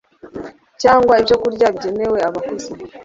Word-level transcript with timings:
cyangwa 0.81 1.13
ibyokurya 1.21 1.67
bigenewe 1.73 2.17
abakuze 2.27 2.69